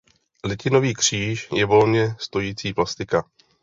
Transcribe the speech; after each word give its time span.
Litinový 0.43 0.93
kříž 0.93 1.49
je 1.55 1.65
volně 1.65 2.15
stojící 2.19 2.73
plastika. 2.73 3.23